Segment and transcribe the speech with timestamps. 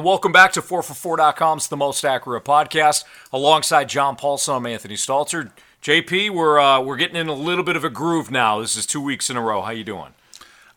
[0.00, 3.04] And welcome back to 4for4.com's The Most Accurate Podcast.
[3.34, 5.50] Alongside John Paulson, I'm Anthony Stalter.
[5.82, 8.60] JP, we're uh, we're getting in a little bit of a groove now.
[8.62, 9.60] This is two weeks in a row.
[9.60, 10.14] How you doing?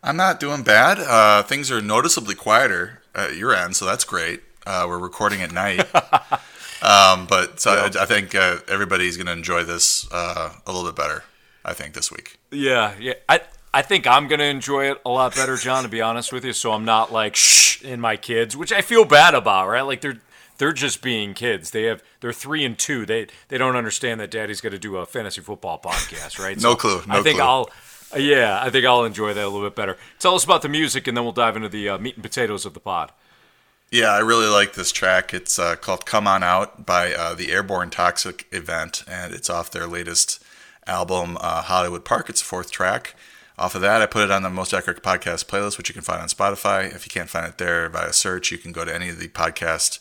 [0.02, 0.98] I'm not doing bad.
[0.98, 4.42] Uh, things are noticeably quieter at your end, so that's great.
[4.66, 5.80] Uh, we're recording at night,
[6.82, 10.86] um, but so I, I, think uh, everybody's going to enjoy this uh, a little
[10.86, 11.24] bit better.
[11.64, 12.38] I think this week.
[12.50, 13.14] Yeah, yeah.
[13.26, 13.40] I
[13.74, 16.44] I think I'm going to enjoy it a lot better, John, to be honest with
[16.44, 16.52] you.
[16.52, 19.82] So I'm not like shh in my kids, which I feel bad about, right?
[19.82, 20.20] Like they're
[20.58, 21.72] they're just being kids.
[21.72, 23.04] They have they're three and two.
[23.04, 26.56] They they don't understand that Daddy's to do a fantasy football podcast, right?
[26.62, 27.02] no so clue.
[27.08, 27.44] No I think clue.
[27.44, 27.70] I'll.
[28.16, 29.96] Yeah, I think I'll enjoy that a little bit better.
[30.20, 32.64] Tell us about the music, and then we'll dive into the uh, meat and potatoes
[32.64, 33.10] of the pod.
[33.90, 35.34] Yeah, I really like this track.
[35.34, 39.72] It's uh, called "Come On Out" by uh, the Airborne Toxic Event, and it's off
[39.72, 40.40] their latest
[40.86, 42.30] album, uh, Hollywood Park.
[42.30, 43.16] It's the fourth track.
[43.56, 46.02] Off of that, I put it on the Most Accurate Podcast playlist, which you can
[46.02, 46.92] find on Spotify.
[46.92, 49.28] If you can't find it there via search, you can go to any of the
[49.28, 50.00] podcast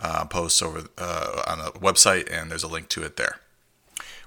[0.00, 3.38] uh, posts over uh, on the website, and there's a link to it there.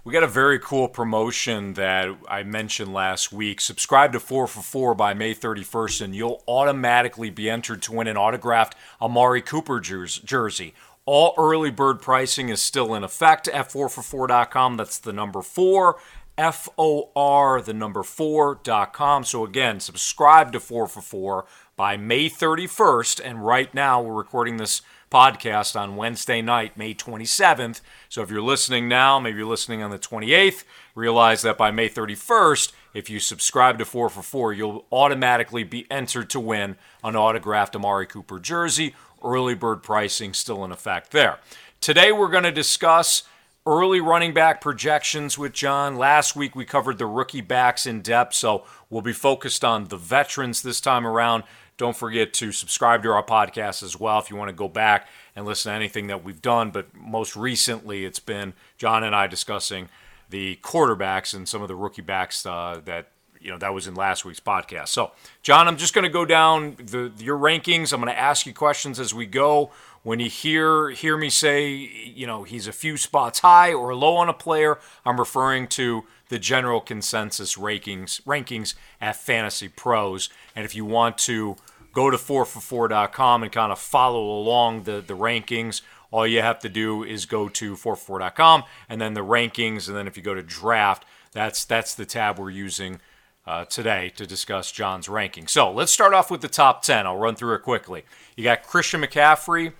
[0.03, 3.61] We got a very cool promotion that I mentioned last week.
[3.61, 8.07] Subscribe to 4 for 4 by May 31st, and you'll automatically be entered to win
[8.07, 10.73] an autographed Amari Cooper jersey.
[11.13, 14.77] All early bird pricing is still in effect at 4for4.com.
[14.77, 15.99] That's the number 4
[16.37, 19.25] F O R, the number 4.com.
[19.25, 21.45] So again, subscribe to 4 for 4
[21.75, 23.19] by May 31st.
[23.25, 27.81] And right now, we're recording this podcast on Wednesday night, May 27th.
[28.07, 30.63] So if you're listening now, maybe you're listening on the 28th,
[30.95, 35.85] realize that by May 31st, if you subscribe to 4 for 4, you'll automatically be
[35.91, 38.95] entered to win an autographed Amari Cooper jersey.
[39.23, 41.39] Early bird pricing still in effect there.
[41.79, 43.23] Today, we're going to discuss
[43.65, 45.95] early running back projections with John.
[45.95, 49.97] Last week we covered the rookie backs in depth, so we'll be focused on the
[49.97, 51.43] veterans this time around.
[51.77, 55.07] Don't forget to subscribe to our podcast as well if you want to go back
[55.35, 56.71] and listen to anything that we've done.
[56.71, 59.89] But most recently, it's been John and I discussing
[60.29, 63.10] the quarterbacks and some of the rookie backs uh, that
[63.41, 64.89] you know that was in last week's podcast.
[64.89, 67.93] So, John, I'm just going to go down the your rankings.
[67.93, 69.71] I'm going to ask you questions as we go
[70.03, 74.15] when you hear hear me say, you know, he's a few spots high or low
[74.15, 80.29] on a player, I'm referring to the general consensus rankings rankings at Fantasy Pros.
[80.55, 81.57] And if you want to
[81.93, 86.69] go to 4for4.com and kind of follow along the, the rankings, all you have to
[86.69, 89.87] do is go to 4for4.com and then the rankings.
[89.87, 92.99] And then if you go to draft, that's that's the tab we're using
[93.45, 95.47] uh, today to discuss John's ranking.
[95.47, 97.05] So let's start off with the top 10.
[97.07, 98.03] I'll run through it quickly.
[98.35, 99.73] You got Christian McCaffrey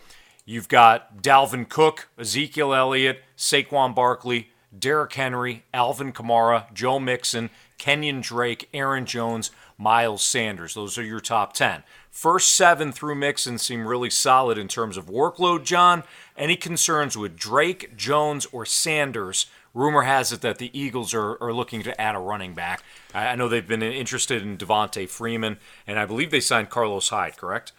[0.46, 8.22] You've got Dalvin Cook, Ezekiel Elliott, Saquon Barkley, Derrick Henry, Alvin Kamara, Joe Mixon, Kenyan
[8.22, 10.74] Drake, Aaron Jones, Miles Sanders.
[10.74, 11.84] Those are your top 10.
[12.10, 16.04] First seven through Mixon seem really solid in terms of workload, John.
[16.36, 19.46] Any concerns with Drake, Jones, or Sanders?
[19.74, 22.84] Rumor has it that the Eagles are, are looking to add a running back.
[23.14, 27.38] I, know they've been interested in Devonta Freeman, and I believe they signed Carlos Hyde,
[27.38, 27.72] correct?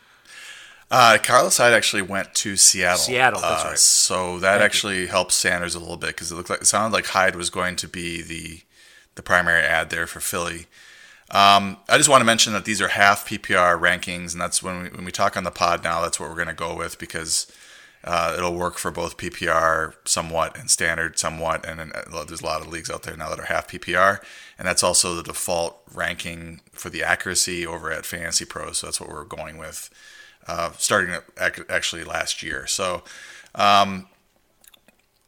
[0.90, 2.98] Uh, Carlos Hyde actually went to Seattle.
[2.98, 3.78] Seattle, that's uh, right.
[3.78, 5.06] So that Thank actually you.
[5.08, 7.76] helped Sanders a little bit because it looked like it sounded like Hyde was going
[7.76, 8.60] to be the
[9.14, 10.66] the primary ad there for Philly.
[11.30, 14.82] Um, I just want to mention that these are half PPR rankings, and that's when
[14.82, 16.02] we when we talk on the pod now.
[16.02, 17.50] That's what we're going to go with because
[18.04, 21.64] uh, it'll work for both PPR somewhat and standard somewhat.
[21.64, 24.20] And, and uh, there's a lot of leagues out there now that are half PPR,
[24.58, 28.78] and that's also the default ranking for the accuracy over at Fantasy Pros.
[28.78, 29.90] So that's what we're going with
[30.46, 32.66] uh, starting actually last year.
[32.66, 33.04] So
[33.54, 34.08] um,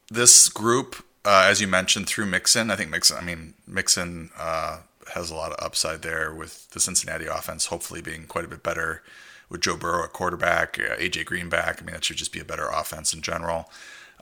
[0.09, 3.17] this group, uh, as you mentioned, through Mixon, I think Mixon.
[3.17, 4.79] I mean, Mixon uh,
[5.13, 8.63] has a lot of upside there with the Cincinnati offense, hopefully being quite a bit
[8.63, 9.01] better
[9.49, 11.81] with Joe Burrow at quarterback, uh, AJ Green back.
[11.81, 13.69] I mean, that should just be a better offense in general.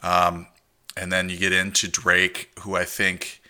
[0.02, 0.46] Um,
[0.96, 3.40] and then you get into Drake, who I think.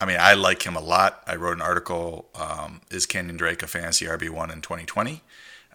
[0.00, 1.22] I mean, I like him a lot.
[1.26, 5.22] I wrote an article, um, Is Kenyan Drake a fantasy RB1 in 2020?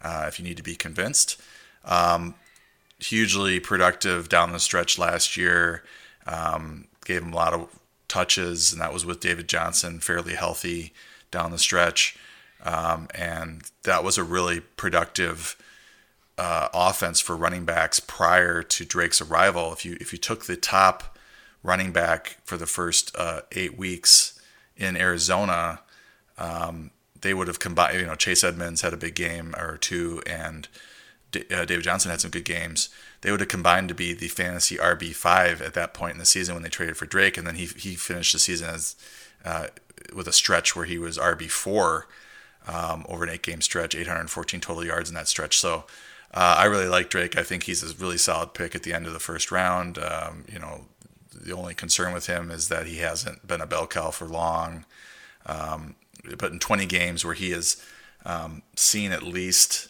[0.04, 1.40] uh, if you need to be convinced.
[1.84, 2.34] Um,
[2.98, 5.82] hugely productive down the stretch last year.
[6.26, 7.68] Um, gave him a lot of
[8.08, 10.92] touches, and that was with David Johnson, fairly healthy
[11.30, 12.16] down the stretch.
[12.64, 15.56] Um, and that was a really productive
[16.38, 19.72] uh, offense for running backs prior to Drake's arrival.
[19.72, 21.18] If you if you took the top
[21.62, 24.40] running back for the first uh, eight weeks
[24.76, 25.80] in Arizona,
[26.38, 26.90] um,
[27.20, 28.00] they would have combined.
[28.00, 30.66] You know, Chase Edmonds had a big game or two, and
[31.34, 32.88] uh, David Johnson had some good games.
[33.20, 36.24] They would have combined to be the fantasy RB five at that point in the
[36.24, 38.96] season when they traded for Drake, and then he he finished the season as
[39.44, 39.68] uh,
[40.14, 42.08] with a stretch where he was RB four
[42.66, 45.56] um, over an eight game stretch, 814 total yards in that stretch.
[45.56, 45.84] So.
[46.36, 47.38] Uh, I really like Drake.
[47.38, 49.98] I think he's a really solid pick at the end of the first round.
[49.98, 50.86] Um, you know,
[51.32, 54.84] the only concern with him is that he hasn't been a bell cow for long.
[55.46, 55.94] Um,
[56.38, 57.82] but in 20 games where he has
[58.24, 59.88] um, seen at least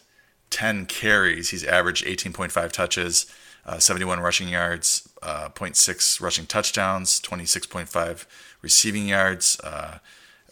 [0.50, 3.26] 10 carries, he's averaged 18.5 touches,
[3.64, 8.26] uh, 71 rushing yards, uh, 0.6 rushing touchdowns, 26.5
[8.62, 9.60] receiving yards.
[9.60, 9.98] Uh,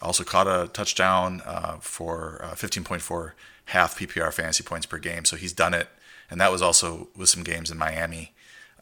[0.03, 3.31] also caught a touchdown uh, for uh, 15.4
[3.65, 5.25] half PPR fantasy points per game.
[5.25, 5.87] So he's done it,
[6.29, 8.33] and that was also with some games in Miami.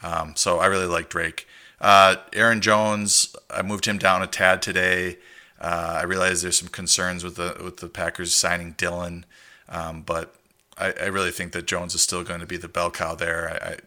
[0.04, 1.48] Um, so I really like Drake.
[1.80, 5.18] Uh, Aaron Jones, I moved him down a tad today.
[5.60, 9.26] Uh, I realize there's some concerns with the with the Packers signing Dillon,
[9.70, 10.36] um, but
[10.78, 13.60] I, I, really think that Jones is still going to be the bell cow there.
[13.62, 13.78] I, I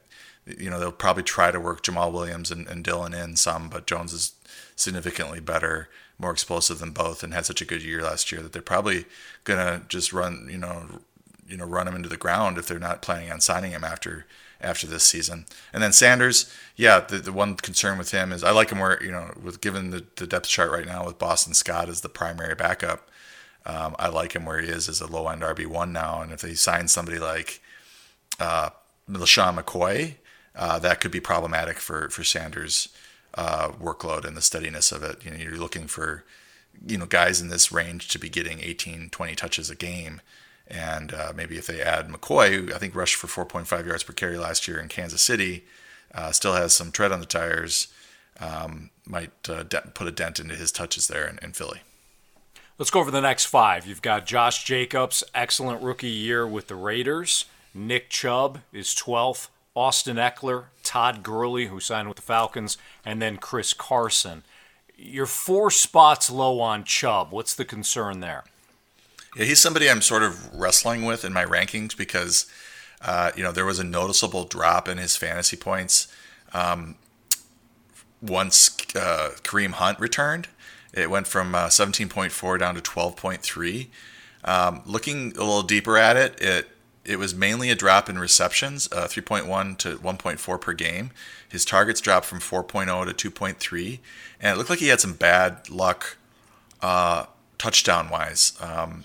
[0.46, 3.86] you know, they'll probably try to work Jamaal Williams and, and Dillon in some, but
[3.86, 4.32] Jones is
[4.76, 8.52] significantly better, more explosive than both, and had such a good year last year that
[8.52, 9.04] they're probably
[9.44, 11.00] gonna just run, you know,
[11.46, 14.26] you know, run him into the ground if they're not planning on signing him after
[14.60, 15.46] after this season.
[15.72, 19.02] And then Sanders, yeah, the, the one concern with him is I like him where,
[19.02, 22.08] you know, with given the, the depth chart right now with Boston Scott as the
[22.08, 23.08] primary backup,
[23.66, 26.20] um, I like him where he is as a low end RB1 now.
[26.20, 27.60] And if they sign somebody like
[28.40, 28.70] uh,
[29.08, 30.14] LeSean McCoy,
[30.56, 32.88] uh, that could be problematic for, for Sanders'
[33.34, 35.24] uh, workload and the steadiness of it.
[35.24, 36.24] You know, you're looking for,
[36.86, 40.20] you know, guys in this range to be getting 18, 20 touches a game.
[40.66, 44.12] And uh, maybe if they add McCoy, who I think rushed for 4.5 yards per
[44.12, 45.64] carry last year in Kansas City,
[46.14, 47.88] uh, still has some tread on the tires,
[48.40, 51.80] um, might uh, de- put a dent into his touches there in, in Philly.
[52.78, 53.86] Let's go over the next five.
[53.86, 57.44] You've got Josh Jacobs, excellent rookie year with the Raiders.
[57.72, 59.48] Nick Chubb is 12th.
[59.74, 64.44] Austin Ekeler, Todd Gurley, who signed with the Falcons, and then Chris Carson.
[64.96, 67.32] You're four spots low on Chubb.
[67.32, 68.44] What's the concern there?
[69.36, 72.46] Yeah, he's somebody I'm sort of wrestling with in my rankings because,
[73.02, 76.06] uh, you know, there was a noticeable drop in his fantasy points
[76.52, 76.94] um,
[78.22, 80.46] once uh, Kareem Hunt returned.
[80.92, 83.88] It went from uh, 17.4 down to 12.3.
[84.44, 86.68] Um, looking a little deeper at it, it
[87.04, 91.10] it was mainly a drop in receptions, uh, 3.1 to 1.4 per game.
[91.48, 93.98] His targets dropped from 4.0 to 2.3,
[94.40, 96.16] and it looked like he had some bad luck
[96.80, 97.26] uh,
[97.58, 98.54] touchdown wise.
[98.60, 99.04] Um,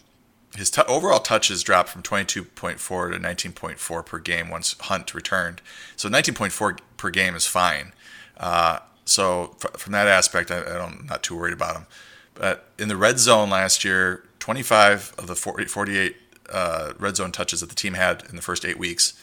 [0.55, 2.77] his t- overall touches dropped from 22.4
[3.11, 5.61] to 19.4 per game once Hunt returned.
[5.95, 7.93] So 19.4 per game is fine.
[8.37, 11.85] Uh, so f- from that aspect, I, I I'm not too worried about him.
[12.33, 16.15] But in the red zone last year, 25 of the 40, 48
[16.51, 19.13] uh, red zone touches that the team had in the first eight weeks,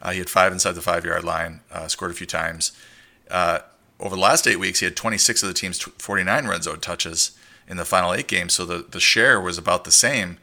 [0.00, 2.72] uh, he had five inside the five yard line, uh, scored a few times.
[3.30, 3.60] Uh,
[4.00, 7.32] over the last eight weeks, he had 26 of the team's 49 red zone touches
[7.66, 8.54] in the final eight games.
[8.54, 10.38] So the, the share was about the same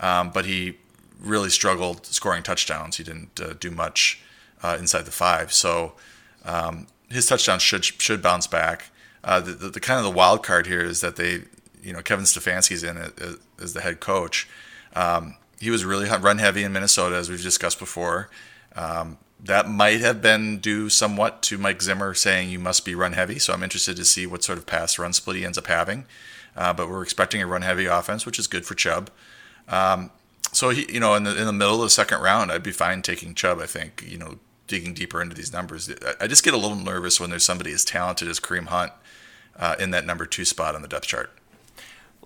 [0.00, 0.76] um, but he
[1.20, 2.96] really struggled scoring touchdowns.
[2.96, 4.20] He didn't uh, do much
[4.62, 5.52] uh, inside the five.
[5.52, 5.94] So
[6.44, 8.90] um, his touchdowns should should bounce back.
[9.24, 11.42] The, the, the, kind of the wild card here is that they,
[11.82, 13.20] you know, Kevin Stefanski's in it
[13.60, 14.48] as the head coach.
[14.94, 18.28] Um, he was really run heavy in Minnesota, as we've discussed before.
[18.74, 23.12] Um, that might have been due somewhat to Mike Zimmer saying you must be run
[23.12, 23.38] heavy.
[23.38, 26.06] So I'm interested to see what sort of pass run split he ends up having.
[26.56, 29.10] Uh, but we're expecting a run heavy offense, which is good for Chubb.
[29.68, 30.10] Um,
[30.52, 32.72] so he, you know, in the in the middle of the second round, I'd be
[32.72, 33.60] fine taking Chubb.
[33.60, 37.20] I think you know, digging deeper into these numbers, I just get a little nervous
[37.20, 38.92] when there's somebody as talented as Kareem Hunt
[39.58, 41.30] uh, in that number two spot on the depth chart.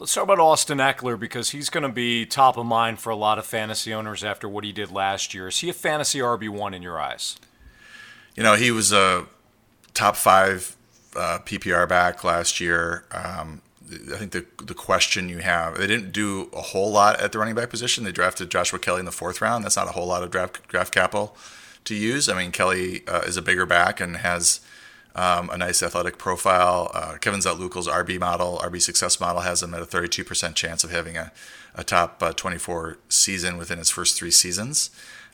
[0.00, 3.16] Let's talk about Austin Ekeler because he's going to be top of mind for a
[3.16, 5.48] lot of fantasy owners after what he did last year.
[5.48, 7.38] Is he a fantasy RB one in your eyes?
[8.34, 9.26] You know, he was a
[9.92, 10.74] top five
[11.14, 13.04] uh, PPR back last year.
[13.12, 13.60] Um,
[14.10, 17.38] I think the the question you have, they didn't do a whole lot at the
[17.38, 18.04] running back position.
[18.04, 19.64] They drafted Joshua Kelley in the fourth round.
[19.64, 21.36] That's not a whole lot of draft draft capital
[21.84, 22.26] to use.
[22.26, 24.60] I mean, Kelley uh, is a bigger back and has
[25.14, 26.90] um, a nice athletic profile.
[26.94, 30.90] Uh, Kevin Zatloukal's RB model, RB success model, has him at a 32% chance of
[30.90, 31.32] having a,
[31.74, 34.90] a top uh, 24 season within his first three seasons.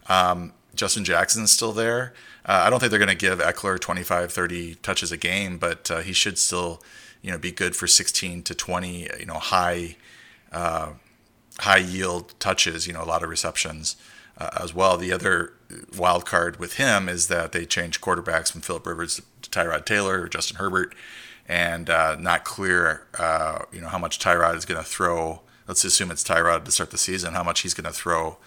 [0.09, 2.13] Um, Justin Jackson's still there.
[2.45, 5.91] Uh, I don't think they're going to give Ekeler 25, 30 touches a game, but
[5.91, 6.83] uh, he should still
[7.27, 9.97] you know be good for 16 to 20 you know high
[10.53, 10.91] uh,
[11.59, 13.97] high yield touches you know a lot of receptions
[14.39, 14.97] uh, as well.
[14.97, 15.53] The other
[15.97, 20.23] wild card with him is that they changed quarterbacks from Philip Rivers to Tyrod Taylor
[20.23, 20.95] or Justin Herbert.
[21.49, 25.43] And uh, not clear uh, you know how much Tyrod is going to throw.
[25.69, 27.35] Let's assume it's Tyrod to start the season.
[27.35, 28.39] How much he's going to throw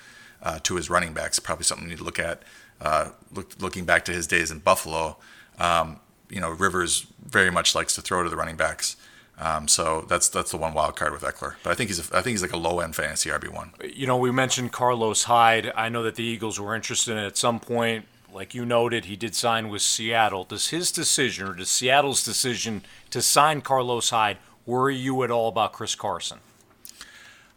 [0.43, 2.43] uh, to his running backs probably something we need to look at
[2.81, 5.17] uh, look, looking back to his days in Buffalo.
[5.58, 8.96] Um, you know, Rivers very much likes to throw to the running backs.
[9.39, 11.55] Um, so that's that's the one wild card with Ekeler.
[11.63, 13.72] But I think he's a, I think he's like a low end fantasy RB one.
[13.84, 15.72] You know, we mentioned Carlos Hyde.
[15.75, 18.05] I know that the Eagles were interested in at some point.
[18.34, 20.43] Like you noted, he did sign with Seattle.
[20.43, 25.48] Does his decision or does Seattle's decision to sign Carlos Hyde worry you at all
[25.48, 26.39] about Chris Carson?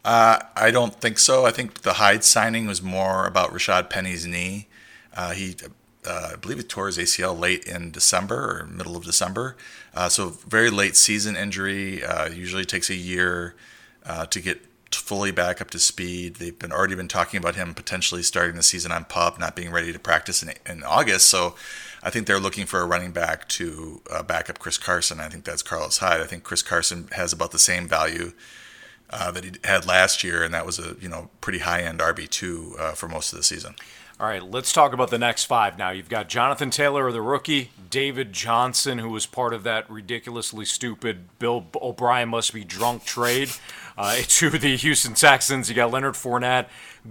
[0.05, 1.45] Uh, I don't think so.
[1.45, 4.67] I think the Hyde signing was more about Rashaad Penny's knee.
[5.15, 5.55] Uh, he,
[6.05, 9.55] uh, I believe, he tore his ACL late in December or middle of December.
[9.93, 12.03] Uh, so very late season injury.
[12.03, 13.55] Uh, usually takes a year
[14.05, 16.35] uh, to get fully back up to speed.
[16.35, 19.71] They've been already been talking about him potentially starting the season on pup, not being
[19.71, 21.29] ready to practice in, in August.
[21.29, 21.55] So
[22.03, 25.19] I think they're looking for a running back to back up Chris Carson.
[25.19, 26.21] I think that's Carlos Hyde.
[26.21, 28.33] I think Chris Carson has about the same value
[29.13, 31.99] uh, that he had last year, and that was a you know pretty high end
[31.99, 33.75] RB two uh, for most of the season.
[34.23, 35.89] All right, let's talk about the next five now.
[35.89, 41.37] You've got Jonathan Taylor, the rookie, David Johnson, who was part of that ridiculously stupid
[41.39, 43.49] Bill O'Brien must be drunk trade
[43.97, 45.67] uh, to the Houston Texans.
[45.67, 46.67] You got Leonard Fournette,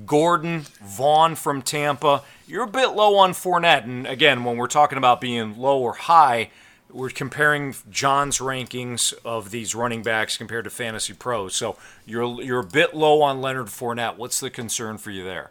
[0.07, 2.23] Gordon, Vaughn from Tampa.
[2.47, 5.93] You're a bit low on Fournette, and again, when we're talking about being low or
[5.93, 6.49] high,
[6.89, 11.55] we're comparing John's rankings of these running backs compared to Fantasy Pros.
[11.55, 11.77] So
[12.07, 14.17] you're you're a bit low on Leonard Fournette.
[14.17, 15.51] What's the concern for you there?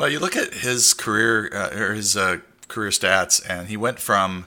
[0.00, 2.38] Well, you look at his career uh, or his uh,
[2.68, 4.46] career stats, and he went from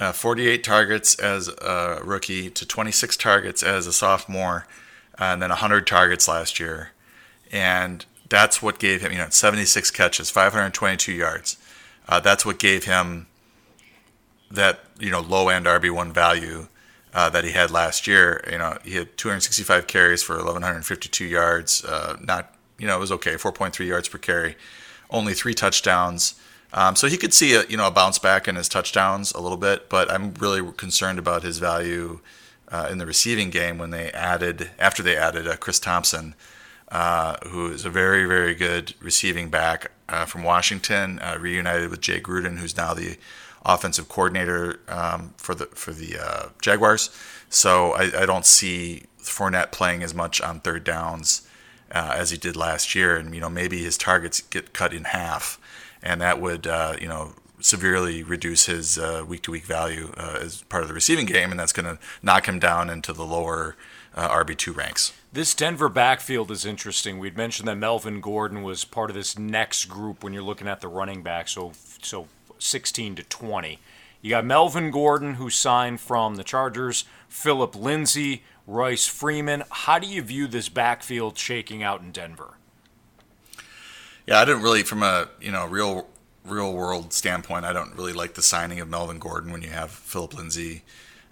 [0.00, 4.66] uh, 48 targets as a rookie to 26 targets as a sophomore,
[5.20, 6.90] and then 100 targets last year,
[7.52, 11.58] and that's what gave him you know 76 catches, 522 yards.
[12.08, 13.28] Uh, that's what gave him
[14.50, 16.66] that you know low end RB one value
[17.14, 18.44] uh, that he had last year.
[18.50, 21.84] You know, he had 265 carries for 1152 yards.
[21.84, 24.56] Uh, not you know it was okay, 4.3 yards per carry,
[25.10, 26.34] only three touchdowns.
[26.72, 29.40] Um, so he could see a you know a bounce back in his touchdowns a
[29.40, 32.20] little bit, but I'm really concerned about his value
[32.68, 36.34] uh, in the receiving game when they added after they added uh, Chris Thompson.
[36.88, 42.00] Uh, who is a very, very good receiving back uh, from Washington, uh, reunited with
[42.00, 43.16] Jay Gruden, who's now the
[43.64, 47.10] offensive coordinator um, for the for the uh, Jaguars.
[47.50, 51.45] So I, I, don't see Fournette playing as much on third downs
[51.90, 55.04] uh, as he did last year, and you know maybe his targets get cut in
[55.04, 55.58] half,
[56.02, 60.62] and that would uh, you know severely reduce his week to week value uh, as
[60.64, 63.76] part of the receiving game, and that's going to knock him down into the lower
[64.14, 65.12] uh, RB two ranks.
[65.32, 67.18] This Denver backfield is interesting.
[67.18, 70.80] We'd mentioned that Melvin Gordon was part of this next group when you're looking at
[70.80, 71.48] the running back.
[71.48, 72.28] So so
[72.58, 73.78] 16 to 20.
[74.26, 79.62] You got Melvin Gordon, who signed from the Chargers, Philip Lindsay, Royce Freeman.
[79.70, 82.54] How do you view this backfield shaking out in Denver?
[84.26, 86.08] Yeah, I didn't really, from a you know real
[86.44, 89.92] real world standpoint, I don't really like the signing of Melvin Gordon when you have
[89.92, 90.82] Philip Lindsay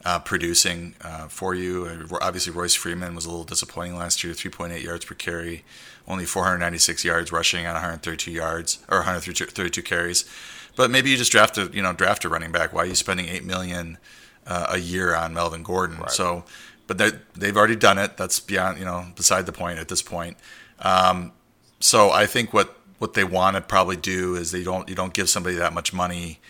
[0.04, 2.06] uh, producing uh, for you.
[2.22, 5.64] Obviously, Royce Freeman was a little disappointing last year, 3.8 yards per carry,
[6.06, 10.24] only 496 yards rushing on 132 yards or 132 carries.
[10.76, 12.72] But maybe you just draft a you know draft a running back.
[12.72, 13.98] Why are you spending eight million
[14.46, 15.98] uh, a year on Melvin Gordon?
[15.98, 16.10] Right.
[16.10, 16.44] So,
[16.86, 18.16] but they they've already done it.
[18.16, 20.36] That's beyond you know beside the point at this point.
[20.80, 21.32] Um,
[21.80, 25.14] so I think what what they want to probably do is they don't you don't
[25.14, 26.40] give somebody that much money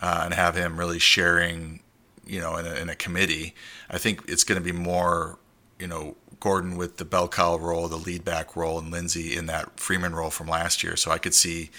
[0.00, 1.80] uh, and have him really sharing
[2.26, 3.54] you know in a, in a committee.
[3.90, 5.38] I think it's going to be more
[5.78, 9.46] you know Gordon with the bell cow role, the lead back role, and Lindsay in
[9.46, 10.96] that Freeman role from last year.
[10.96, 11.70] So I could see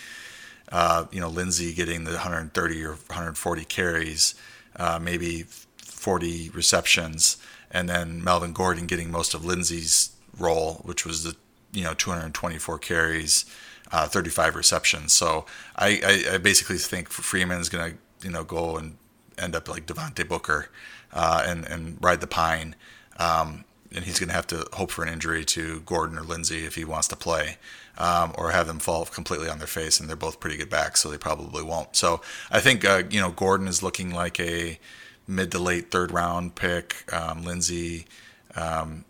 [0.72, 4.36] uh, you know, Lindsay getting the 130 or 140 carries,
[4.76, 5.44] uh, maybe
[5.78, 7.38] 40 receptions,
[7.72, 11.36] and then Melvin Gordon getting most of Lindsay's role, which was the
[11.72, 13.46] you know 224 carries,
[13.92, 15.14] uh, 35 receptions.
[15.14, 18.98] So I, I, I basically think Freeman is going to you know go and
[19.38, 20.70] end up like Devontae Booker
[21.12, 22.76] uh, and and ride the pine.
[23.18, 23.66] Um,
[23.96, 26.74] and he's going to have to hope for an injury to Gordon or Lindsay if
[26.74, 27.58] he wants to play
[27.98, 30.00] um, or have them fall completely on their face.
[30.00, 31.96] And they're both pretty good backs, so they probably won't.
[31.96, 32.22] So
[32.52, 34.80] I think uh, you know Gordon is looking like a
[35.28, 37.12] mid to late third round pick.
[37.14, 38.06] Um, Lindsay,
[38.56, 39.06] um,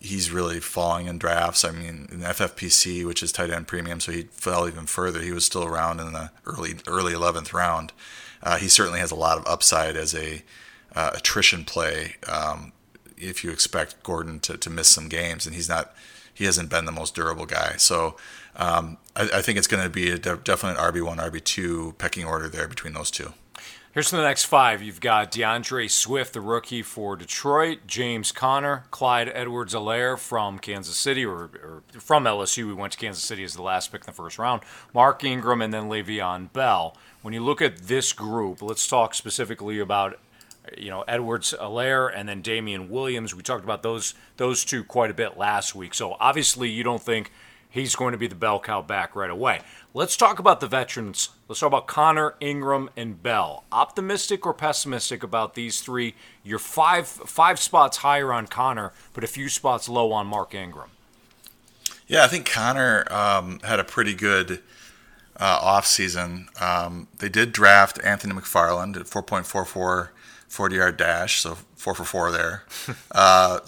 [0.00, 1.64] he's really falling in drafts.
[1.64, 5.20] I mean, in FFPC, which is tight end premium, so he fell even further.
[5.20, 7.92] He was still around in the early early eleventh round.
[8.42, 10.42] Uh, he certainly has a lot of upside as a
[10.94, 12.16] uh, attrition play.
[12.30, 12.72] Um,
[13.16, 15.94] if you expect Gordon to, to miss some games, and he's not
[16.34, 17.76] he hasn't been the most durable guy.
[17.76, 18.16] So
[18.56, 21.94] um, I, I, think it's going to be a de- definite RB one, RB two
[21.98, 23.32] pecking order there between those two.
[23.94, 24.82] Here's the next five.
[24.82, 31.24] You've got D'Andre Swift, the rookie for Detroit, James Conner, Clyde Edwards-Helaire from Kansas City,
[31.24, 32.66] or, or, from LSU.
[32.66, 34.62] We went to Kansas City as the last pick in the first round.
[34.92, 36.96] Mark Ingram, and then Le'Veon Bell.
[37.22, 40.18] When you look at this group, let's talk specifically about
[40.76, 43.34] you know Edwards Helaire and then Damien Williams.
[43.34, 45.94] We talked about those those two quite a bit last week.
[45.94, 47.30] So obviously you don't think
[47.68, 49.60] he's going to be the bell cow back right away.
[49.92, 51.30] Let's talk about the veterans.
[51.48, 53.64] Let's talk about Conner, Ingram, and Bell.
[53.72, 56.14] Optimistic or pessimistic about these three?
[56.42, 60.90] You're five five spots higher on Conner, but a few spots low on Mark Ingram.
[62.06, 64.62] Yeah, I think Conner um, had a pretty good
[65.38, 66.48] uh, off season.
[66.60, 70.10] Um, they did draft Anthony McFarland at 4.44
[70.54, 72.62] 40 yard dash, so four for four there.
[73.12, 73.58] uh,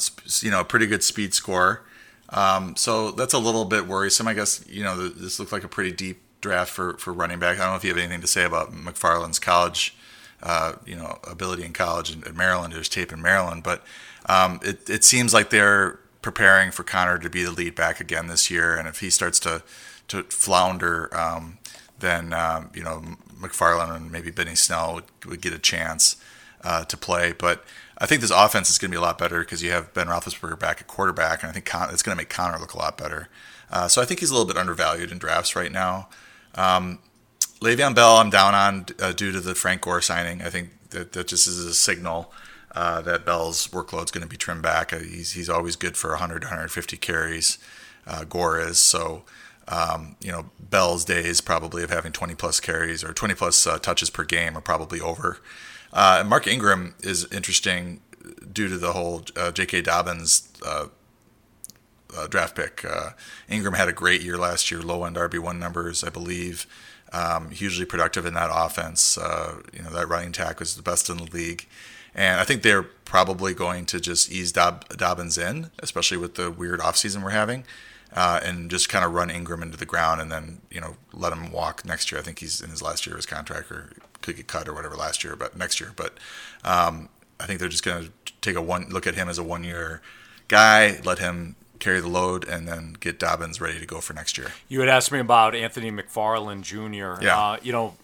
[0.40, 1.82] you know, a pretty good speed score.
[2.28, 4.28] Um, so that's a little bit worrisome.
[4.28, 7.56] I guess, you know, this looks like a pretty deep draft for, for running back.
[7.56, 9.96] I don't know if you have anything to say about McFarland's college,
[10.44, 12.72] uh, you know, ability in college in, in Maryland.
[12.72, 13.84] There's tape in Maryland, but
[14.26, 18.28] um, it, it seems like they're preparing for Conner to be the lead back again
[18.28, 18.76] this year.
[18.76, 19.62] And if he starts to,
[20.08, 21.58] to flounder, um,
[21.98, 23.02] then, um, you know,
[23.40, 26.16] McFarland and maybe Benny Snell would, would get a chance
[26.62, 27.32] uh, to play.
[27.32, 27.64] But
[27.98, 30.06] I think this offense is going to be a lot better because you have Ben
[30.06, 32.78] Roethlisberger back at quarterback, and I think Con- it's going to make Conner look a
[32.78, 33.28] lot better.
[33.70, 36.08] Uh, so I think he's a little bit undervalued in drafts right now.
[36.54, 37.00] Um,
[37.60, 40.42] Le'Veon Bell, I'm down on uh, due to the Frank Gore signing.
[40.42, 42.32] I think that that just is a signal
[42.74, 44.92] uh, that Bell's workload is going to be trimmed back.
[44.92, 47.58] Uh, he's he's always good for 100 150 carries.
[48.06, 49.24] Uh, Gore is so.
[49.68, 53.78] Um, you know, Bell's days probably of having 20 plus carries or 20 plus uh,
[53.78, 55.38] touches per game are probably over.
[55.96, 58.02] Uh, Mark Ingram is interesting
[58.52, 59.80] due to the whole uh, J.K.
[59.80, 60.88] Dobbins uh,
[62.14, 62.84] uh draft pick.
[62.84, 63.10] Uh,
[63.48, 66.66] Ingram had a great year last year, low end RB1 numbers, I believe.
[67.14, 69.16] Um, hugely productive in that offense.
[69.16, 71.66] Uh, you know, that running attack was the best in the league.
[72.14, 76.50] And I think they're probably going to just ease Dob- Dobbins in, especially with the
[76.50, 77.64] weird offseason we're having.
[78.12, 81.32] Uh, and just kind of run Ingram into the ground and then you know let
[81.32, 82.20] him walk next year.
[82.20, 83.92] I think he's in his last year of his contract or
[84.22, 85.92] could get cut or whatever last year, but next year.
[85.94, 86.18] But
[86.64, 89.44] um, I think they're just going to take a one look at him as a
[89.44, 90.00] one year
[90.48, 94.38] guy, let him carry the load, and then get Dobbins ready to go for next
[94.38, 94.52] year.
[94.68, 97.22] You had asked me about Anthony McFarland Jr.
[97.22, 97.38] Yeah.
[97.38, 97.94] Uh, you know,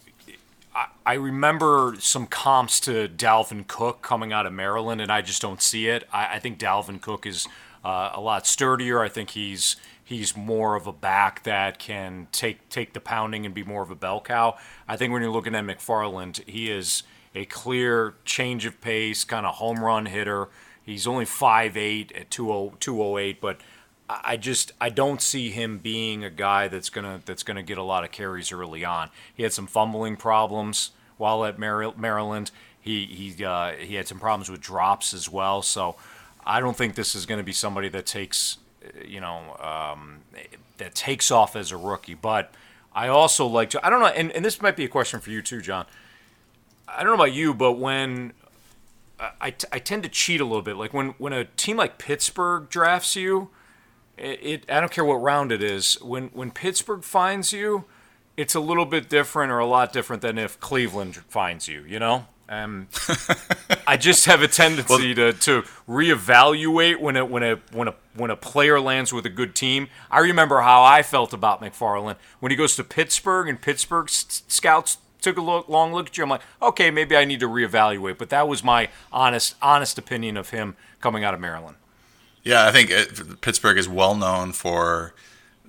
[0.75, 5.41] I, I remember some comps to Dalvin Cook coming out of Maryland, and I just
[5.41, 6.07] don't see it.
[6.11, 7.47] I, I think Dalvin Cook is
[7.83, 9.01] uh, a lot sturdier.
[9.01, 13.55] I think he's he's more of a back that can take take the pounding and
[13.55, 14.57] be more of a bell cow.
[14.87, 17.03] I think when you're looking at McFarland, he is
[17.35, 20.49] a clear change of pace, kind of home run hitter.
[20.85, 23.61] He's only 5'8 at 208, but
[24.09, 27.83] I just I don't see him being a guy that's gonna that's gonna get a
[27.83, 29.09] lot of carries early on.
[29.33, 32.51] He had some fumbling problems while at Maryland.
[32.79, 35.61] He he uh, he had some problems with drops as well.
[35.61, 35.95] So
[36.45, 38.57] I don't think this is going to be somebody that takes
[39.05, 40.21] you know, um,
[40.77, 42.13] that takes off as a rookie.
[42.13, 42.53] But
[42.93, 45.29] I also like to, I don't know, and, and this might be a question for
[45.29, 45.85] you too, John.
[46.87, 48.33] I don't know about you, but when
[49.41, 53.15] I, tend to cheat a little bit, like when, when a team like Pittsburgh drafts
[53.15, 53.49] you,
[54.17, 57.85] it, it I don't care what round it is, when, when Pittsburgh finds you,
[58.35, 61.99] it's a little bit different or a lot different than if Cleveland finds you, you
[61.99, 62.27] know?
[62.49, 62.87] Um,
[63.87, 67.95] I just have a tendency well, to, to reevaluate when a, when a when a
[68.15, 69.87] when a player lands with a good team.
[70.11, 74.43] I remember how I felt about McFarland when he goes to Pittsburgh and Pittsburgh s-
[74.47, 76.23] scouts took a look, long look at you.
[76.23, 78.17] I'm like, okay, maybe I need to reevaluate.
[78.17, 81.77] But that was my honest honest opinion of him coming out of Maryland.
[82.43, 85.13] Yeah, I think it, Pittsburgh is well known for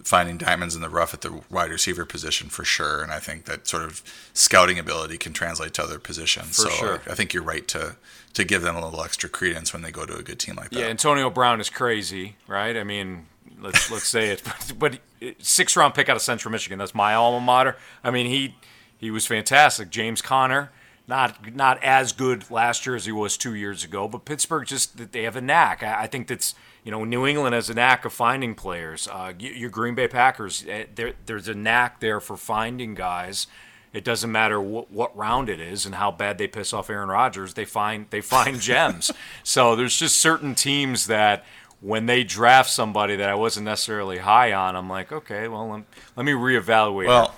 [0.04, 3.02] finding diamonds in the rough at the wide receiver position for sure.
[3.02, 4.02] And I think that sort of
[4.34, 6.56] scouting ability can translate to other positions.
[6.56, 7.00] For so sure.
[7.06, 7.96] I, I think you're right to
[8.34, 10.70] to give them a little extra credence when they go to a good team like
[10.70, 10.78] that.
[10.78, 12.76] Yeah, Antonio Brown is crazy, right?
[12.76, 13.26] I mean,
[13.60, 14.42] let's let's say it,
[14.78, 16.78] but, but six round pick out of Central Michigan.
[16.78, 17.76] That's my alma mater.
[18.02, 18.54] I mean, he
[18.98, 19.90] he was fantastic.
[19.90, 20.70] James Conner.
[21.06, 25.12] Not not as good last year as he was two years ago, but Pittsburgh just
[25.12, 25.82] they have a knack.
[25.82, 29.06] I, think that's you know, New England has a knack of finding players.
[29.08, 33.46] Uh, your Green Bay Packers, eh, there, there's a knack there for finding guys.
[33.92, 37.08] It doesn't matter what, what round it is and how bad they piss off Aaron
[37.08, 37.54] Rodgers.
[37.54, 39.10] They find they find gems.
[39.42, 41.44] So there's just certain teams that
[41.80, 45.82] when they draft somebody that I wasn't necessarily high on, I'm like, okay, well, let,
[46.16, 47.06] let me reevaluate.
[47.06, 47.34] Well,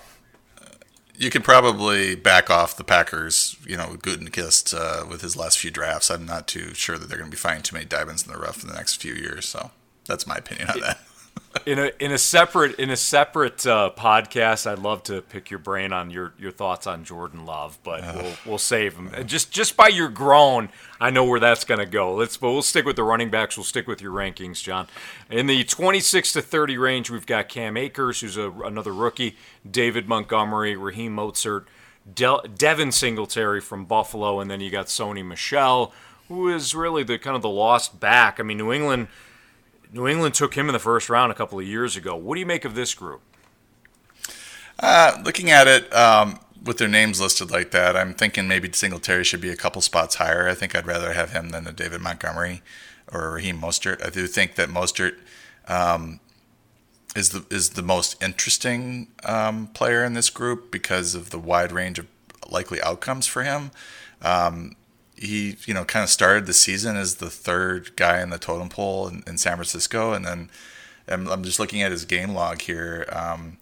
[1.16, 5.70] you could probably back off the Packers, you know, Gutekunst uh, with his last few
[5.70, 6.10] drafts.
[6.10, 8.38] I'm not too sure that they're going to be finding too many diamonds in the
[8.38, 9.46] rough in the next few years.
[9.46, 9.70] So
[10.06, 11.00] that's my opinion on that
[11.64, 15.58] in a in a separate in a separate uh, podcast, I'd love to pick your
[15.58, 19.10] brain on your, your thoughts on Jordan Love, but uh, we'll we'll save him.
[19.26, 20.68] Just just by your groan,
[21.00, 22.14] I know where that's going to go.
[22.14, 23.56] Let's but we'll stick with the running backs.
[23.56, 24.86] We'll stick with your rankings, John.
[25.30, 29.36] In the 26 to 30 range, we've got Cam Akers, who's a, another rookie,
[29.68, 31.64] David Montgomery, Raheem Mostert,
[32.12, 35.92] De- Devin Singletary from Buffalo, and then you got Sony Michel,
[36.28, 38.38] who is really the kind of the lost back.
[38.38, 39.08] I mean, New England,
[39.92, 42.16] New England took him in the first round a couple of years ago.
[42.16, 43.20] What do you make of this group?
[44.78, 49.24] Uh, looking at it um, with their names listed like that, I'm thinking maybe Singletary
[49.24, 50.48] should be a couple spots higher.
[50.48, 52.62] I think I'd rather have him than a David Montgomery
[53.12, 54.04] or Raheem Mostert.
[54.04, 55.14] I do think that Mostert
[55.68, 56.20] um,
[57.14, 61.72] is the is the most interesting um, player in this group because of the wide
[61.72, 62.06] range of
[62.48, 63.70] likely outcomes for him.
[64.22, 64.76] Um,
[65.16, 68.68] he, you know, kind of started the season as the third guy in the totem
[68.68, 70.50] pole in, in San Francisco, and then
[71.08, 73.06] I'm, I'm, just looking at his game log here.
[73.10, 73.58] Um,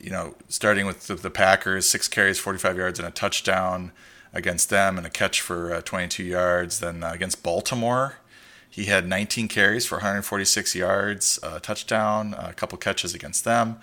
[0.00, 3.92] you know, starting with the, the, Packers, six carries, 45 yards, and a touchdown
[4.32, 6.80] against them, and a catch for uh, 22 yards.
[6.80, 8.16] Then uh, against Baltimore,
[8.68, 13.78] he had 19 carries for 146 yards, a touchdown, a couple catches against them.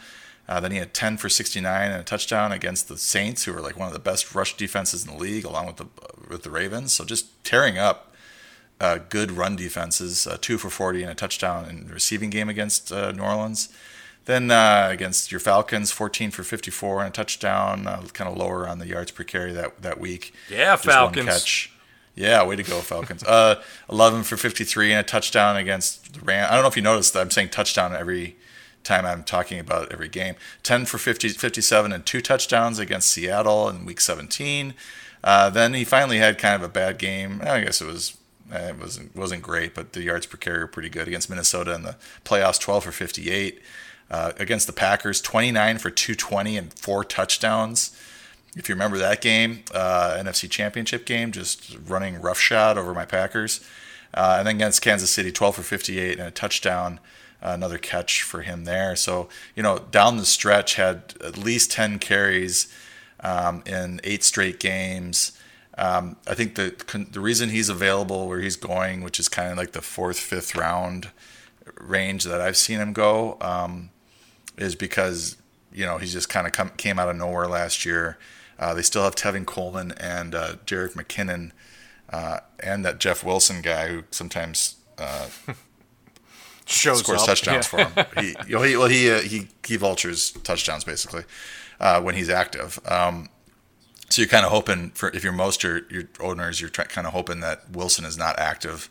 [0.48, 3.62] Uh, then he had 10 for 69 and a touchdown against the Saints, who are
[3.62, 5.88] like one of the best rush defenses in the league, along with the
[6.30, 6.94] with the Ravens.
[6.94, 8.14] So just tearing up
[8.80, 12.50] uh, good run defenses, uh, two for 40 and a touchdown in the receiving game
[12.50, 13.70] against uh, New Orleans.
[14.26, 18.68] Then uh, against your Falcons, 14 for 54 and a touchdown, uh, kind of lower
[18.68, 20.34] on the yards per carry that that week.
[20.50, 21.26] Yeah, just Falcons.
[21.26, 21.72] One catch.
[22.16, 23.24] Yeah, way to go, Falcons.
[23.24, 26.48] Uh, 11 for 53 and a touchdown against the Rams.
[26.50, 28.38] I don't know if you noticed that I'm saying touchdown every
[28.86, 30.36] time I'm talking about every game.
[30.64, 34.74] 10 for 50, 57 and two touchdowns against Seattle in Week 17.
[35.24, 37.42] Uh, then he finally had kind of a bad game.
[37.44, 38.16] I guess it was
[38.52, 41.74] eh, it wasn't wasn't great, but the yards per carry were pretty good against Minnesota
[41.74, 42.60] in the playoffs.
[42.60, 43.62] 12 for 58
[44.12, 45.20] uh, against the Packers.
[45.22, 48.00] 29 for 220 and four touchdowns
[48.56, 53.64] if you remember that game, uh, NFC Championship game, just running roughshod over my Packers.
[54.14, 57.00] Uh, and then against Kansas City, 12 for 58 and a touchdown,
[57.54, 58.96] another catch for him there.
[58.96, 62.68] So, you know, down the stretch, had at least 10 carries
[63.20, 65.38] um, in eight straight games.
[65.78, 66.74] Um, I think the
[67.12, 70.56] the reason he's available where he's going, which is kind of like the fourth, fifth
[70.56, 71.10] round
[71.80, 73.90] range that I've seen him go, um,
[74.58, 75.36] is because
[75.74, 78.18] you know he's just kind of come, came out of nowhere last year.
[78.58, 81.52] Uh, they still have Tevin Coleman and uh, McKinnon
[82.10, 85.28] uh, and that Jeff Wilson guy who sometimes uh,
[86.66, 87.28] Shows scores up.
[87.28, 87.88] touchdowns yeah.
[87.88, 88.24] for him.
[88.24, 91.24] He, you know, he well he uh, he he vultures touchdowns basically
[91.80, 92.80] uh, when he's active.
[92.86, 93.30] Um,
[94.10, 97.08] so you're kind of hoping for if you're most your, your owners, you're try, kind
[97.08, 98.90] of hoping that Wilson is not active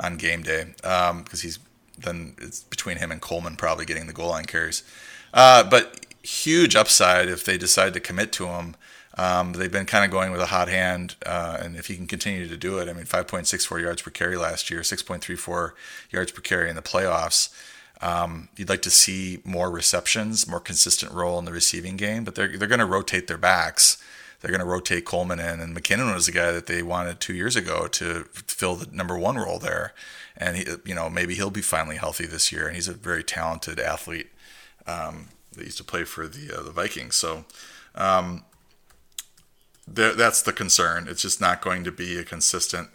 [0.00, 1.58] on game day because um, he's
[1.98, 4.84] then it's between him and Coleman probably getting the goal line carries.
[5.32, 8.76] but huge upside if they decide to commit to him
[9.18, 12.06] um, they've been kind of going with a hot hand, uh, and if he can
[12.06, 15.72] continue to do it, I mean, 5.64 yards per carry last year, 6.34
[16.10, 17.52] yards per carry in the playoffs.
[18.00, 22.36] Um, you'd like to see more receptions, more consistent role in the receiving game, but
[22.36, 24.00] they're they're going to rotate their backs.
[24.40, 27.34] They're going to rotate Coleman in, and McKinnon was the guy that they wanted two
[27.34, 29.94] years ago to fill the number one role there.
[30.36, 33.24] And he, you know, maybe he'll be finally healthy this year, and he's a very
[33.24, 34.28] talented athlete
[34.86, 37.16] um, that used to play for the uh, the Vikings.
[37.16, 37.46] So.
[37.96, 38.44] Um,
[39.94, 41.06] that's the concern.
[41.08, 42.88] It's just not going to be a consistent,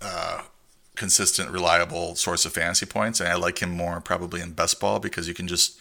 [0.00, 0.42] uh,
[0.94, 3.20] consistent, reliable source of fantasy points.
[3.20, 5.78] And I like him more probably in best ball because you can just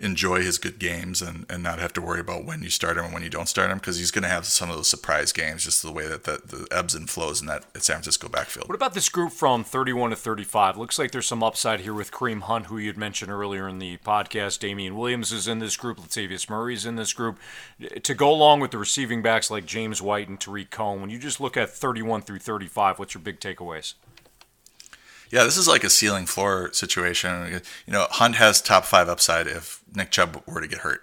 [0.00, 3.04] enjoy his good games and, and not have to worry about when you start him
[3.04, 5.32] and when you don't start him because he's going to have some of those surprise
[5.32, 8.68] games, just the way that the, the ebbs and flows in that San Francisco backfield.
[8.68, 10.76] What about this group from 31 to 35?
[10.76, 13.78] Looks like there's some upside here with Kareem Hunt, who you had mentioned earlier in
[13.78, 14.58] the podcast.
[14.58, 15.98] Damien Williams is in this group.
[15.98, 17.38] Latavius Murray's in this group.
[18.02, 21.18] To go along with the receiving backs like James White and Tarik Cohen, when you
[21.18, 23.94] just look at 31 through 35, what's your big takeaways?
[25.30, 27.62] Yeah, this is like a ceiling floor situation.
[27.86, 31.02] You know, Hunt has top five upside if Nick Chubb were to get hurt,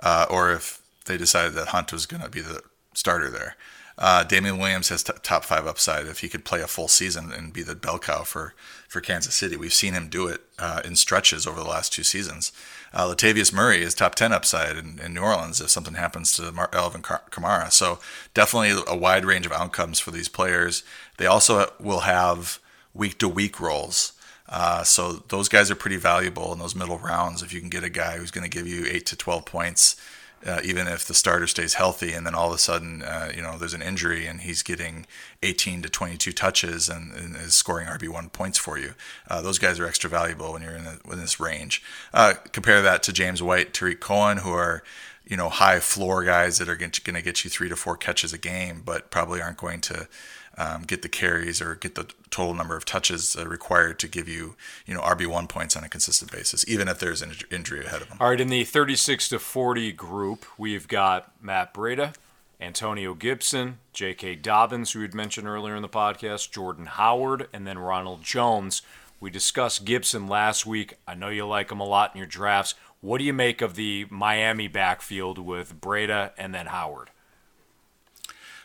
[0.00, 2.62] uh, or if they decided that Hunt was going to be the
[2.94, 3.56] starter there.
[4.00, 7.30] Uh, Damien Williams has t- top five upside if he could play a full season
[7.30, 8.54] and be the bell cow for,
[8.88, 9.56] for Kansas City.
[9.56, 12.50] We've seen him do it uh, in stretches over the last two seasons.
[12.94, 16.50] Uh, Latavius Murray is top 10 upside in, in New Orleans if something happens to
[16.50, 17.70] Mar- Alvin Kamara.
[17.70, 17.98] So
[18.32, 20.82] definitely a wide range of outcomes for these players.
[21.18, 22.58] They also will have
[22.94, 24.12] week to week roles.
[24.48, 27.42] Uh, so those guys are pretty valuable in those middle rounds.
[27.42, 29.96] If you can get a guy who's going to give you eight to twelve points,
[30.44, 33.42] uh, even if the starter stays healthy, and then all of a sudden, uh, you
[33.42, 35.06] know, there's an injury and he's getting
[35.42, 38.94] 18 to 22 touches and, and is scoring RB1 points for you.
[39.28, 41.82] Uh, those guys are extra valuable when you're in, the, in this range.
[42.14, 44.82] Uh, compare that to James White, Tarik Cohen, who are
[45.26, 48.32] you know high floor guys that are going to get you three to four catches
[48.32, 50.08] a game, but probably aren't going to
[50.60, 54.28] um, get the carries or get the total number of touches uh, required to give
[54.28, 58.02] you, you know, RB1 points on a consistent basis, even if there's an injury ahead
[58.02, 58.18] of them.
[58.20, 62.14] All right, in the 36 to 40 group, we've got Matt Breida,
[62.60, 64.36] Antonio Gibson, J.K.
[64.36, 68.82] Dobbins, who we had mentioned earlier in the podcast, Jordan Howard, and then Ronald Jones.
[69.18, 70.98] We discussed Gibson last week.
[71.08, 72.74] I know you like him a lot in your drafts.
[73.00, 77.08] What do you make of the Miami backfield with Breida and then Howard?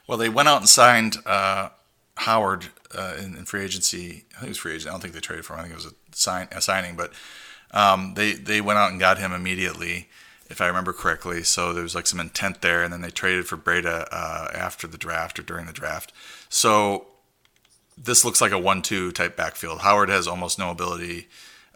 [0.08, 1.70] Well, they went out and signed uh,
[2.18, 4.26] Howard uh, in, in, free agency.
[4.36, 4.90] I think it was free agent.
[4.90, 5.60] I don't think they traded for him.
[5.60, 7.12] I think it was a, sign, a signing, but
[7.72, 10.10] um, they they went out and got him immediately,
[10.50, 11.44] if I remember correctly.
[11.44, 14.88] So there was like some intent there, and then they traded for Breida uh, after
[14.88, 16.14] the draft or during the draft.
[16.48, 17.08] So
[17.98, 19.80] this looks like a one-two type backfield.
[19.80, 21.28] Howard has almost no ability,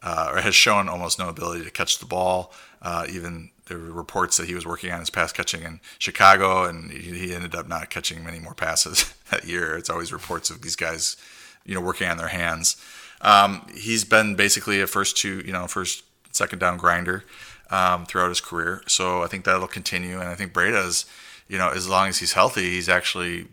[0.02, 2.54] uh, or has shown almost no ability to catch the ball.
[2.82, 6.66] Uh, even there were reports that he was working on his pass catching in Chicago,
[6.66, 9.78] and he ended up not catching many more passes that year.
[9.78, 11.18] It's always reports of these guys,
[11.66, 12.78] you know, working on their hands.
[13.22, 17.26] Um, he's been basically a first two, you know, first second down grinder
[17.70, 18.82] um, throughout his career.
[18.88, 21.06] So I think that'll continue, and I think Breida's,
[21.48, 23.48] you know, as long as he's healthy, he's actually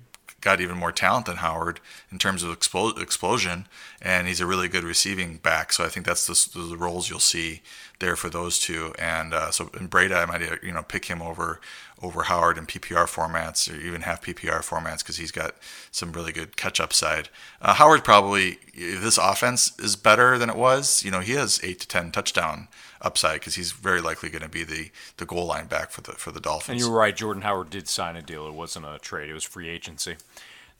[0.46, 1.80] got even more talent than Howard
[2.12, 3.66] in terms of expo- explosion,
[4.00, 5.72] and he's a really good receiving back.
[5.72, 7.62] So I think that's the, the roles you'll see
[7.98, 8.94] there for those two.
[8.98, 11.60] And uh, so in Breida, I might you know pick him over
[12.02, 15.54] over Howard in PPR formats or even half PPR formats because he's got
[15.90, 17.30] some really good catch up side.
[17.60, 21.80] Uh, Howard probably this offense is better than it was, you know, he has eight
[21.80, 22.68] to ten touchdown
[23.00, 26.12] upside because he's very likely going to be the, the goal line back for the
[26.12, 26.82] for the Dolphins.
[26.82, 28.46] And you're right, Jordan Howard did sign a deal.
[28.46, 30.16] It wasn't a trade; it was free agency.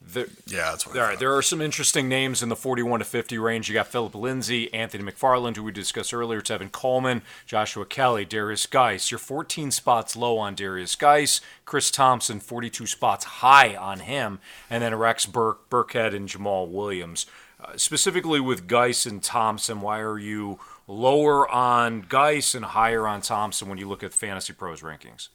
[0.01, 0.95] There, yeah, that's what.
[0.95, 3.67] All right, there are some interesting names in the 41 to 50 range.
[3.67, 8.65] You got Philip Lindsay, Anthony McFarland, who we discussed earlier, Tevin Coleman, Joshua Kelley, Darius
[8.67, 9.11] Guice.
[9.11, 11.41] You're 14 spots low on Darius Guice.
[11.65, 17.25] Chris Thompson, 42 spots high on him, and then Rex Burke, Burkhead, and Jamaal Williams.
[17.59, 23.21] Uh, specifically with Guice and Thompson, why are you lower on Guice and higher on
[23.21, 25.29] Thompson when you look at Fantasy Pros rankings?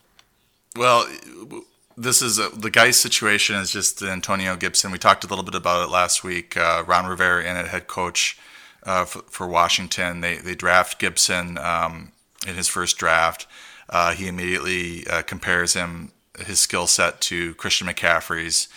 [0.77, 1.07] Well,
[1.96, 4.90] this is a, the Guice situation is just Antonio Gibson.
[4.90, 6.57] We talked a little bit about it last week.
[6.57, 8.38] Uh, Ron Rivera in at head coach
[8.85, 10.20] uh, for, for, Washington.
[10.20, 12.12] They they draft Gibson um,
[12.46, 13.46] in his first draft.
[13.88, 16.12] Uh, he immediately uh, compares him
[16.46, 18.68] his skill set to Christian McCaffrey's.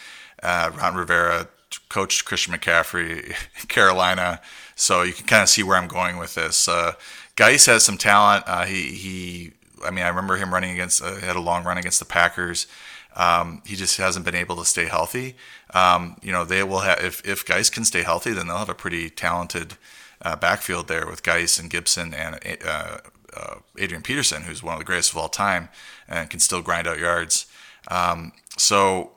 [0.44, 1.48] Uh, Ron Rivera
[1.90, 3.36] coached Christian McCaffrey in
[3.68, 4.42] Carolina,
[4.76, 6.68] so you can kind of see where I'm going with this.
[6.68, 6.94] Uh,
[7.36, 8.46] Guice has some talent.
[8.68, 9.52] he he.
[9.84, 11.04] I mean, I remember him running against.
[11.04, 12.68] had a long run against the Packers.
[13.16, 15.36] Um, he just hasn't been able to stay healthy.
[15.74, 18.70] Um, you know, they will have if if Guice can stay healthy, then they'll have
[18.70, 19.76] a pretty talented
[20.22, 22.98] uh, backfield there with Guice and Gibson and uh,
[23.36, 25.70] uh, Adrian Peterson, who's one of the greatest of all time
[26.08, 27.48] and can still grind out yards.
[27.90, 29.12] Um, so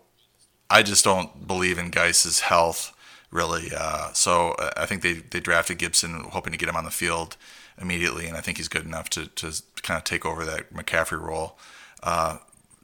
[0.71, 2.93] I just don't believe in Guice's health
[3.31, 3.71] really.
[3.77, 7.37] Uh, so I think they they drafted Gibson hoping to get him on the field
[7.81, 11.21] immediately, and I think he's good enough to to kind of take over that McCaffrey
[11.21, 11.59] role.
[12.03, 12.39] Uh,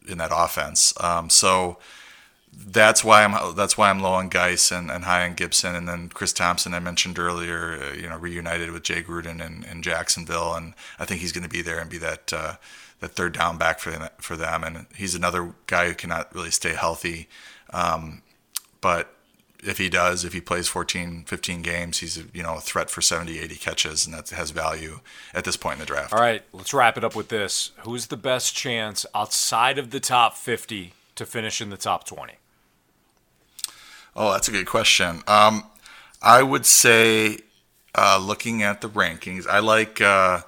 [0.06, 0.92] in that offense.
[1.00, 1.78] Um, so
[2.56, 5.88] that's why I'm that's why I'm low on Guice and, and high on Gibson, and
[5.88, 7.80] then Chris Thompson I mentioned earlier.
[7.82, 11.44] Uh, you know, reunited with Jay Gruden in, in Jacksonville, and I think he's going
[11.44, 12.54] to be there and be that uh,
[13.00, 14.62] that third down back for them, for them.
[14.62, 17.28] And he's another guy who cannot really stay healthy,
[17.72, 18.22] um,
[18.80, 19.14] but
[19.64, 22.90] if he does, if he plays 14, 15 games, he's a, you know a threat
[22.90, 25.00] for 70, 80 catches, and that has value
[25.32, 26.12] at this point in the draft.
[26.12, 27.72] All right, let's wrap it up with this.
[27.78, 32.34] Who's the best chance outside of the top 50 to finish in the top 20?
[34.16, 35.22] Oh, that's a good question.
[35.26, 35.64] Um,
[36.22, 37.38] I would say,
[37.94, 40.00] uh, looking at the rankings, I like.
[40.00, 40.42] Uh,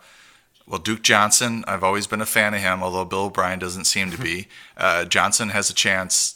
[0.69, 4.11] well, Duke Johnson, I've always been a fan of him, although Bill O'Brien doesn't seem
[4.11, 4.49] to be.
[4.79, 6.36] Uh, Johnson has a chance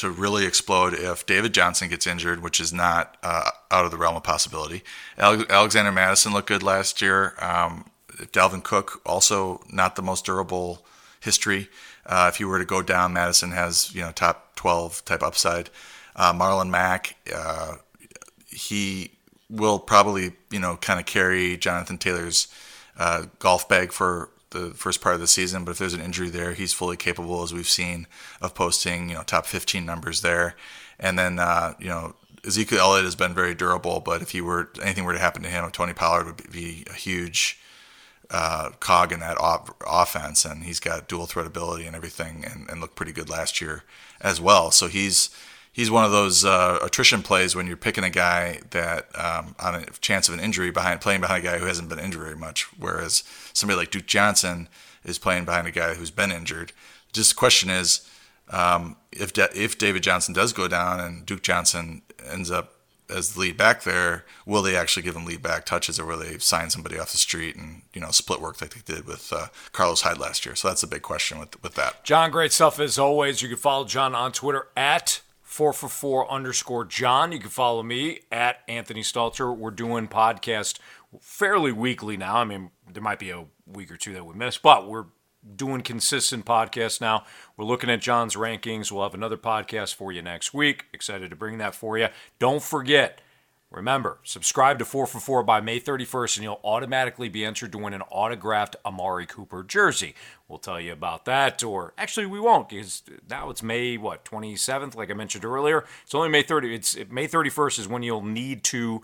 [0.00, 3.96] to really explode if David Johnson gets injured, which is not uh, out of the
[3.96, 4.82] realm of possibility.
[5.18, 7.34] Alexander Mattison looked good last year.
[7.40, 7.90] Um,
[8.32, 10.84] Dalvin Cook also not the most durable
[11.20, 11.68] history.
[12.06, 15.70] Uh, if he were to go down, Mattison has you know top 12 type upside.
[16.16, 17.76] Uh, Marlon Mack, uh,
[18.46, 19.12] he
[19.50, 22.48] will probably you know kind of carry Jonathan Taylor's
[22.98, 26.30] uh, golf bag for the first part of the season, but if there's an injury
[26.30, 28.06] there, he's fully capable, as we've seen,
[28.40, 30.56] of posting you know top 15 numbers there.
[30.98, 34.70] And then uh, you know Ezekiel Elliott has been very durable, but if he were
[34.82, 37.58] anything were to happen to him, Tony Pollard would be a huge
[38.30, 42.68] uh, cog in that op- offense, and he's got dual threat ability and everything, and,
[42.68, 43.84] and looked pretty good last year
[44.20, 44.70] as well.
[44.70, 45.30] So he's
[45.72, 49.74] he's one of those uh, attrition plays when you're picking a guy that um, on
[49.76, 52.36] a chance of an injury behind playing behind a guy who hasn't been injured very
[52.36, 54.68] much, whereas somebody like Duke Johnson
[55.04, 56.72] is playing behind a guy who's been injured.
[57.12, 58.08] Just the question is,
[58.50, 62.74] um, if if David Johnson does go down and Duke Johnson ends up
[63.10, 66.18] as the lead back there, will they actually give him lead back touches, or will
[66.18, 69.32] they sign somebody off the street and you know split work like they did with
[69.32, 70.54] uh, Carlos Hyde last year?
[70.54, 72.04] So that's a big question with with that.
[72.04, 73.42] John, great stuff as always.
[73.42, 75.20] You can follow John on Twitter at
[75.58, 77.32] four for four underscore John.
[77.32, 79.56] You can follow me at Anthony Stalter.
[79.56, 80.78] We're doing podcast
[81.20, 82.36] fairly weekly now.
[82.36, 85.06] I mean, there might be a week or two that we missed, but we're
[85.56, 87.24] doing consistent podcasts now.
[87.56, 88.92] We're looking at John's rankings.
[88.92, 90.84] We'll have another podcast for you next week.
[90.92, 92.06] Excited to bring that for you.
[92.38, 93.20] Don't forget,
[93.70, 97.78] remember, subscribe to 4 for 4 by May 31st, and you'll automatically be entered to
[97.78, 100.14] win an autographed Amari Cooper jersey.
[100.48, 104.94] We'll tell you about that, or actually, we won't, because now it's May, what, 27th,
[104.94, 105.84] like I mentioned earlier.
[106.04, 106.74] It's only May 30th.
[106.74, 109.02] It's May 31st is when you'll need to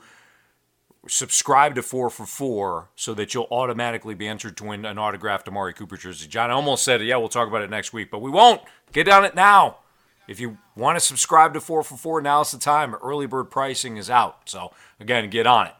[1.07, 5.47] subscribe to 4 for 4 so that you'll automatically be entered to win an autographed
[5.47, 6.27] Amari Cooper jersey.
[6.27, 8.63] John, I almost said, yeah, we'll talk about it next week, but we won't.
[8.93, 9.79] Get on it now.
[10.27, 12.95] If you want to subscribe to 4 for 4, now's the time.
[12.97, 14.49] Early bird pricing is out.
[14.49, 15.75] So, again, get on it.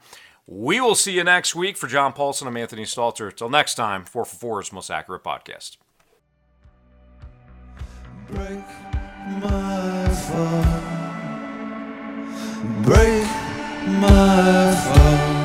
[0.47, 1.77] We will see you next week.
[1.77, 3.31] For John Paulsen, I'm Anthony Stalter.
[3.31, 5.79] Until next time, 4 for 4's most accurate podcast.
[8.31, 8.65] Break
[9.41, 10.65] my fall.
[12.83, 13.27] Break
[13.87, 15.44] my fall.